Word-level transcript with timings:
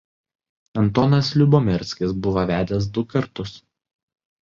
Antonas 0.83 1.29
Liubomirskis 1.41 2.17
buvo 2.25 2.49
vedęs 2.55 2.91
du 2.99 3.09
kartus. 3.15 3.57